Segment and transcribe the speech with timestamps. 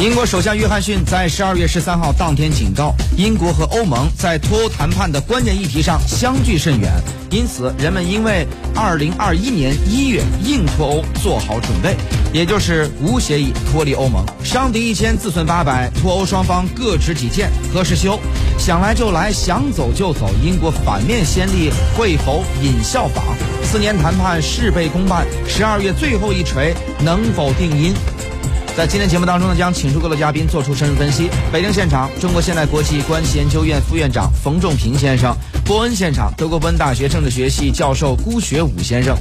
[0.00, 6.90] 英国首相约翰逊在十二月十三号当天警告，英国和欧盟在脱欧谈判的关键议题上相距甚远，
[7.30, 11.94] 因此人们应为二零二一年一月硬脱欧做好准备，
[12.32, 14.24] 也就是无协议脱离欧盟。
[14.42, 18.18] 伤敌一千，自损八百，脱欧双方各执己见，何时休？
[18.58, 20.30] 想来就来，想走就走。
[20.42, 23.22] 英国反面先例会否引效仿？
[23.62, 27.92] 四年谈判事倍功半，十二月最后一锤能否定音？
[28.80, 31.28] 在今天节目当中呢，将请出各位嘉宾做出深入分析。
[31.52, 35.34] 北京现场，中国现代国际关系研究院副院长冯仲平先生；
[35.66, 39.14] 波恩现场，德国波恩大学政治学系教授辜学武先生。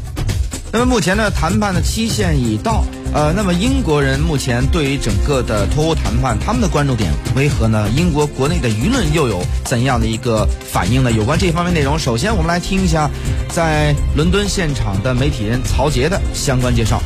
[0.72, 2.85] 那么目前呢，谈判的期限已到。
[3.13, 7.90] 呃，那么英国人目前对于整个的脱欧谈判，他们的关注点为何呢？
[7.94, 11.12] 英国国内的舆论又有怎样的一个反应呢？
[11.12, 13.10] 有关这方面内容，首先我们来听一下
[13.49, 17.02] 在伦敦现场的媒体人曹杰的相关介绍。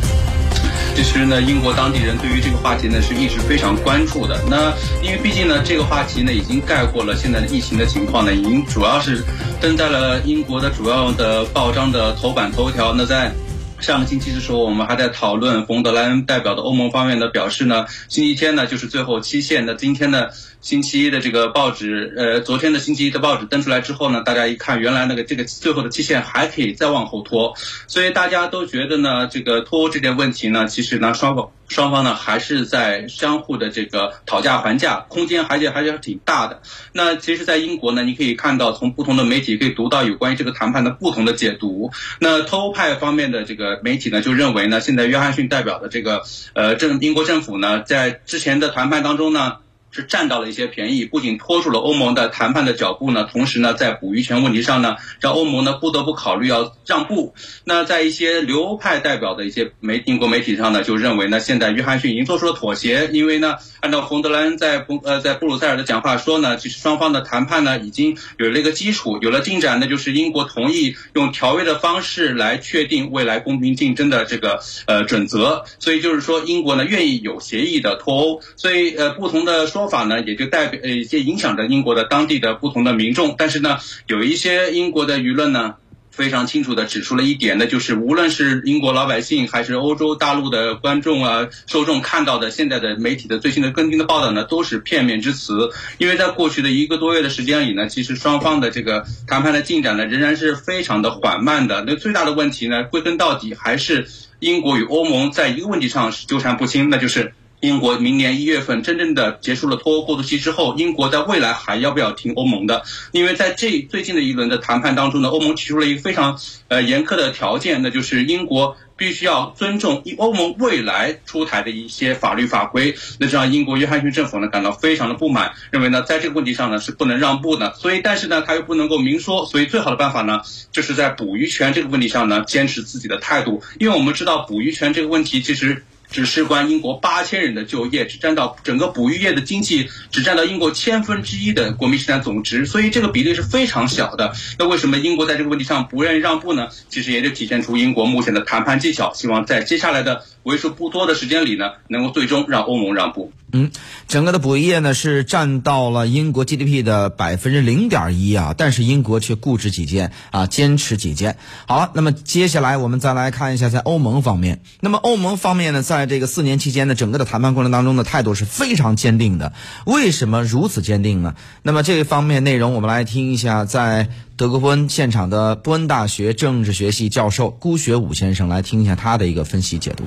[0.95, 4.39] 其实呢，英国当地人对于这个话题呢是一直非常关注的。
[4.49, 9.23] 那因为毕竟呢，这个话题呢已经概括了现在的疫情的情况呢，已经主要是
[9.59, 12.93] 登在了英国的主要的报章的头版头条。
[12.95, 13.31] 那在
[13.79, 19.65] 上个星期的时候，我们还在讨论冯德莱恩代表的欧盟方面的表示呢，星期天呢就是最后期限。
[19.65, 20.27] 那今天呢？
[20.63, 27.53] 星期一的这个报纸，呃，昨天的星期一的报纸登出来之后呢，大家一看，原来那个这个最后的期限还可以再往后拖，
[27.85, 36.61] 所以大家都觉得呢，这个脱欧这件问题呢，其实呢，双方双方呢还是在相互的这个讨价还价，空间还是还是挺大的。
[36.93, 41.91] 那其实，在英国呢，你可以看到从不同的媒体可以读到有关于这个谈判的不同的解读。
[42.21, 49.57] 那脱欧派方面的这个媒体呢，就认为呢，现在约翰逊代表的这个呃政英国政府呢，在之前的谈判当中呢。
[49.93, 57.35] 是占到了一些便宜，不仅拖住了欧盟的谈判的脚步呢，同时呢，在捕鱼权问题上呢，让欧盟呢不得不考虑要让步。
[57.63, 79.82] 那在一些流派代表的一些媒英国媒体上呢，就认为呢，现在约翰逊已经做出了妥协，因为呢，按照冯德莱恩在布呃在布鲁塞尔的讲话说呢，其实双方的谈判呢已经有了一个基础，有了进展，那就是英国同意用条约的方式来确定未来公平竞争的这个呃准则，所以就是说英国呢愿意有协议的脱欧，所以呃不同的说。
[79.83, 85.75] 说法呢，也就代表呃一些影响着英国的当地的不同的民众，但是呢，有一些英国的舆论呢，
[86.09, 101.83] 非常清楚的指出了一点，那就是无论是英国老百姓还是欧洲大陆的观众啊受众看到的现在的媒体的最新的跟进的报道呢，都是片面之词，因为在过去的一个多月的时间里呢，其实双方的这个谈判的进展呢，仍然是非常的缓慢的。
[101.85, 104.07] 那最大的问题呢，归根到底还是
[104.39, 107.33] 英国与欧盟在一个问题上是纠缠不清，那就是。
[107.63, 112.83] 英国明年一月份真正的结束了脱欧过渡期之后，英国在未来还要不要听欧盟的？
[113.13, 116.37] 因为在这最近的一轮的谈判当中呢，欧盟提出了一个非常
[116.67, 122.93] 呃严苛的条件，那就是英国必须要尊重欧盟未来出台的一些法律法规。
[123.17, 127.73] 那这让英国约翰逊政府呢感到非常的不满，认为呢在这个问题上呢是不能让步的。
[127.75, 130.41] 所以，但是呢他又不能够明说，所以最好的办法呢
[130.73, 133.63] 就是在捕鱼权这个问题上呢坚持自己的态度。
[133.79, 135.85] 因为我们知道捕鱼权这个问题其实。
[136.13, 144.31] 只事关英国八千人的就业，只占到整个捕鱼业的经济，只占到英国千分之一的国民生产总值，所以这个比例是非常小的。
[144.59, 146.67] 那为什么英国在这个问题上不愿意让步呢？
[146.87, 150.23] 其实也就体现出英国目前的谈判技巧，希望在接下来的。
[150.43, 153.31] 为数不多的时间里呢，能够最终让欧盟让步。
[153.55, 153.69] 嗯，
[154.07, 161.37] 整个的捕鱼业呢是占到了英国 GDP 的百分之零点一啊，但是英国却固执己见啊，坚持己见。
[161.67, 164.61] 好了，那么接下来我们再来看一下在欧盟方面。
[164.79, 169.53] 那么欧盟方面呢，在这个四年期间呢整个的谈判过程当中的态度是非常坚定的。
[169.85, 171.35] 为什么如此坚定呢？
[171.61, 180.05] 那么这一方面内容，我们来听一下在德国波恩现场的波恩大学政治学系教授辜学武先生来听一下他的一个分析解读。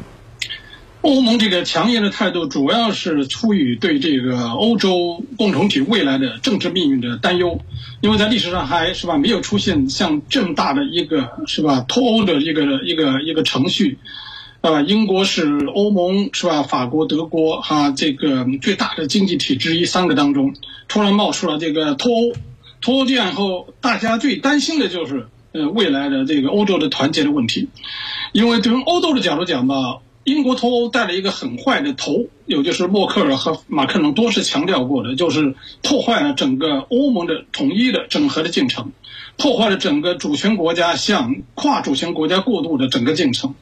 [1.06, 7.60] 欧盟这个强硬的态度，主要是出于对这个欧洲共同体未来的政治命运的担忧，
[8.00, 13.98] 因为在历史上还是吧没有出现像这么大的一个是吧脱欧的一个一个一个程序，
[14.62, 16.64] 啊，英国是欧盟是吧？
[16.64, 20.56] 法国、德国哈这个最大的经济体之一三个当中，
[20.88, 22.32] 突然冒出了这个脱欧，
[22.80, 27.68] 脱欧这样后，大家最担心的就是呃未来的这个欧洲的团结的问题，
[28.32, 30.00] 因为从欧洲的角度讲吧。
[30.26, 38.90] 英国脱欧带了一个很坏的头，有就是默克尔和马克龙多次强调过的，就是破坏了整个欧盟的统一的整合的进程，
[39.36, 43.54] 破坏了整个主权国家向跨主权国家过渡的整个进程。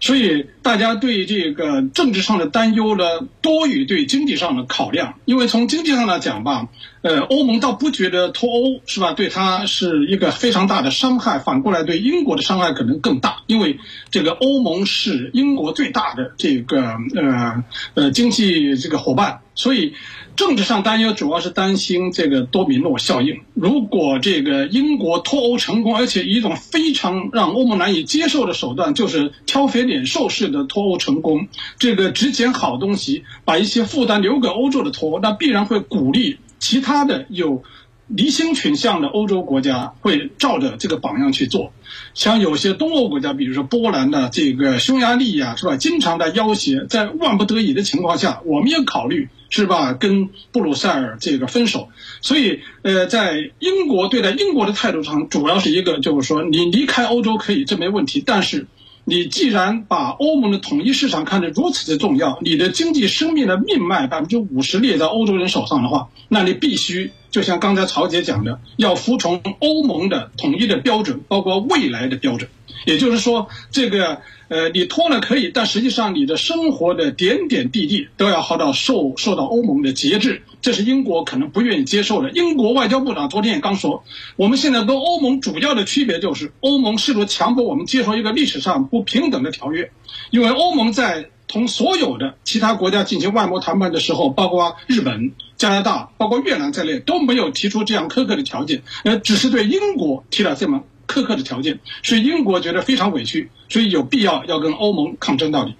[0.00, 3.04] 所以大家对这个政治上的担忧呢，
[3.40, 5.20] 多于对经济上的考量。
[5.24, 6.68] 因为从经济上来讲吧，
[7.02, 11.40] 呃，欧盟倒不觉得脱欧是吧，对它是一个非常大的伤害。
[11.40, 13.78] 反过来对英国的伤害可能更大，因为
[14.10, 17.64] 这个欧盟是英国最大的这个呃
[17.94, 18.28] 呃经。
[18.28, 19.94] 济这个伙伴，所以
[20.36, 23.40] 政治上担忧主要是担心这个多米诺效应。
[23.54, 31.48] 如果这个英国脱欧成功，而且以一种非常让欧盟难以接受的手段，就是挑肥拣瘦式的脱欧成功，
[31.78, 37.62] 这个只捡好东西，把一些负担留给欧洲的脱欧，那必然会鼓励其他的有。
[38.10, 41.74] 离心倾向的欧洲国家会照着这个榜样去做，
[42.14, 45.76] 像有些东欧国家，比如说波兰的这个匈牙利呀，是吧？
[45.76, 49.92] 经常在要挟，在万不得已的情况下，我们也考虑，是吧？
[49.92, 51.90] 跟布鲁塞尔这个分手。
[52.22, 58.66] 所以，呃，在英国对待英国的态度上，主要是一个，就是说，你离开欧洲可以，这没问题，但是。
[59.08, 72.50] 你既然把欧盟的统一市场看得如此的重要，你的经济生命的命脉百分之五十列在欧洲人手上的话，那你必须就像刚才曹杰讲的，要服从欧盟的统一的标准，包括未来的标准。
[72.88, 82.30] 也就是说，这个呃，你脱了可以，但实际上你的生活的点点滴滴都要好到受受到欧盟的节制，这是英国可能不愿意接受的。
[82.30, 84.02] 英国外交部长昨天也刚说，
[84.36, 89.90] 我们现在跟欧盟主要的区别就是，欧盟试图强迫我们接受一个历史上不平等的条约，
[90.30, 100.84] 因为欧盟在同所有的其他国家进行外贸谈判的时候，包括日本、加拿大、包括越南在内，都没有提出这样苛刻的条件，呃，只是对英国提了这么。
[101.18, 105.74] 苛刻的条件，所以英国觉得非常委屈，所以有必要要跟欧盟抗争到底。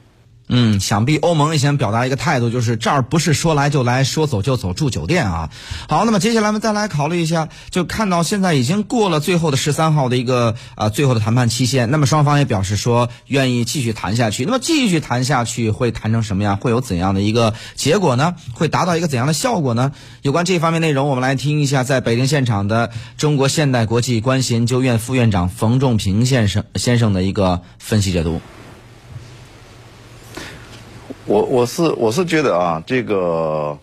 [0.49, 5.51] 嗯，想必欧盟也想表达一个态度，就是这儿不是说来就来，说走就走，住酒店啊。
[5.89, 14.45] 好，那么接下来我们再来考虑一下，就看到现在已经过了最后的十三号的一个啊最后的谈判期限，那么双方也表示说愿意继续谈下去。
[14.45, 16.57] 那么继续谈下去会谈成什么样？
[16.57, 18.35] 会有怎样的一个结果呢？
[18.55, 19.93] 会达到一个怎样的效果呢？
[20.23, 28.41] 有关这方面内容，我们来听一下在北京现场的中国现代国际关系研究院副院长冯仲平先生先生的一个分析解读。
[31.29, 33.79] 我我是我是觉得啊，这个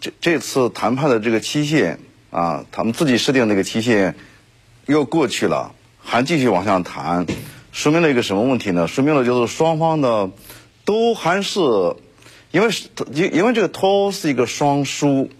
[0.00, 1.98] 这这次谈判的这个期限
[2.30, 4.14] 啊，他们自己设定那个期限
[4.86, 7.26] 又过去了，还继续往下谈，
[7.72, 8.86] 说明了一个什么问题呢？
[8.86, 10.30] 说明了就是双方的
[10.84, 11.58] 都还是
[12.52, 12.68] 因为
[13.12, 15.30] 因因为这个脱欧是一个双输，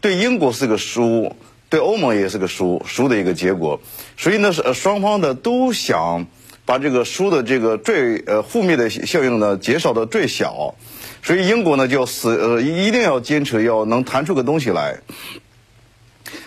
[0.00, 1.34] 对英国是个输，
[1.70, 3.80] 对欧盟也是个输输的一个结果，
[4.16, 6.28] 所以呢是双方的都想。
[6.66, 10.74] 把这个书的这个最呃负面的效应呢减少的最小，
[11.22, 15.00] 所以英国呢就死呃一定要坚持要能谈出个东西来。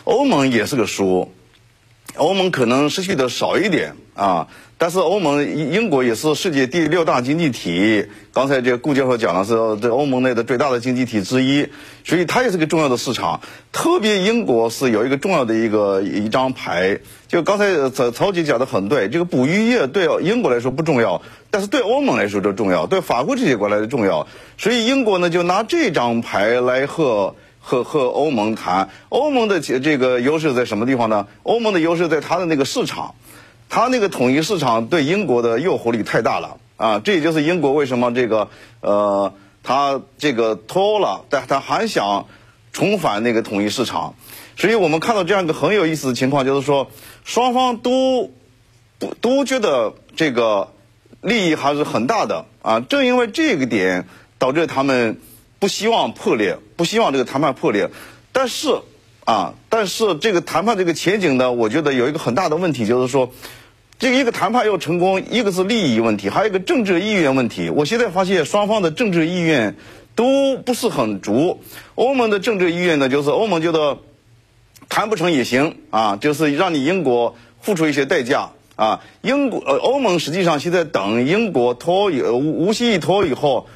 [0.03, 1.31] 欧盟也是个书，
[2.17, 4.47] 欧盟可能失去的少一点啊。
[4.79, 11.69] 但是欧盟英国也是世界第六大经济体，刚才这顾教授讲的是这欧盟内的最大的经济体之一，
[12.05, 13.41] 所以它也是个重要的市场。
[13.71, 24.27] 特别英国是有一个重要的一个一张牌，就刚才曹曹姐讲的很对，这个捕鱼业对英国来说不重要，但是对欧盟来说就重要，对法国这些国家的重要。
[24.59, 27.33] 所以英国呢就拿这张牌来和
[27.67, 28.89] 和和欧盟谈。
[29.09, 31.27] 欧盟的这个优势在什么地方呢？
[31.43, 33.13] 欧盟的优势在它的那个市场。
[33.69, 36.99] 他那个统一市场对英国的诱惑力太大了啊！
[36.99, 38.47] 这也就是英国为什么这个
[38.79, 42.27] 呃，他这个脱欧了，但他还想
[42.71, 44.15] 重返那个统一市场。
[44.55, 46.87] 所以我们看到这样一个很有意思的情况，就是说
[47.25, 48.31] 双方都
[48.99, 50.69] 不都觉得这个
[51.19, 52.79] 利益还是很大的啊。
[52.79, 54.07] 正因为这个点，
[54.39, 55.19] 导致他们
[55.59, 57.89] 不希望破裂，不希望这个谈判破裂。
[58.31, 58.69] 但是
[59.25, 63.31] 啊，但是这个谈判这个前景呢，我觉得有一个很大的问题，就是说。
[63.99, 67.71] 这个一个谈判要成功，一个是利益问题，还有一个政治意愿问题。
[67.71, 69.75] 我现在发现双方的政治意愿
[70.13, 71.63] 都不是很足。
[71.95, 73.97] 欧盟的政治意愿呢，就是欧盟觉得
[74.87, 79.01] 谈不成也行啊，就是让你英国付出一些代价啊。
[79.23, 83.67] 英国呃，欧盟实际上现在等英国脱以无无锡一脱以后，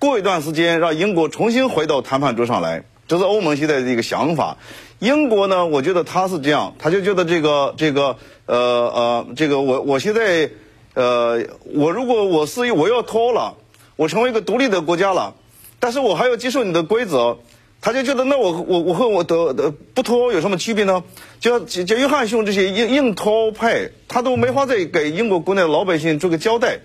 [0.00, 4.56] 过一段时间让英国重新回到谈判桌上来，这是欧盟现在的一个想法。
[4.98, 8.16] 英国呢，我觉得他是这样，他就觉得这个这个。
[8.46, 10.50] 呃呃，这个我我现在，
[10.94, 11.40] 呃，
[11.72, 13.54] 我如果我是我要脱欧了，
[13.94, 15.34] 我成为一个独立的国家了，
[15.78, 17.38] 但是我还要接受你的规则，
[17.80, 21.04] 他就觉得那我我我和我的的不脱欧有什么区别呢？
[21.38, 26.80] 就就约翰逊这些硬硬脱欧派，他都没法再给英国国内的老百姓做个交代，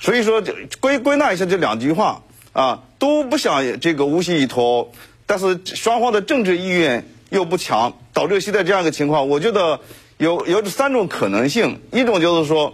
[0.00, 0.42] 所以说
[0.80, 2.24] 归归纳一下这两句话
[2.56, 4.90] 啊，都不想这个无锡一脱，
[5.26, 9.78] 但是双方的政治意愿又不强，导致现在这样一个情况，我觉得。
[10.18, 12.72] 有有三种可能性，一种就是说，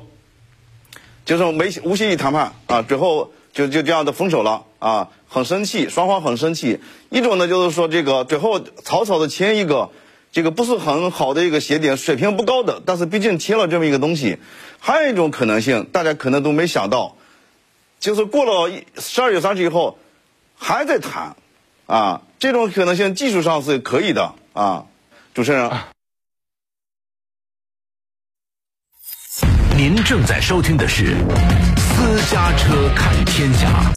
[1.24, 6.78] 就是没无协议谈判啊，最后就就这样的分手了啊，很生气，双方很生气。
[7.10, 9.90] 一种呢就是说，这个最后草草的签一个，
[10.30, 14.38] 这个不是很好的一个协定，水平不高的，但是毕竟签了这么一个东西。
[14.78, 17.16] 还有一种可能性，大家可能都没想到，
[18.02, 19.96] 就是过了十二月三十以后，
[20.56, 21.36] 还在谈，
[21.86, 24.84] 啊，这种可能性技术上是可以的啊。
[25.32, 25.70] 主持人，
[29.76, 31.14] 您正在收听的是
[31.78, 33.68] 《私家车看天下》。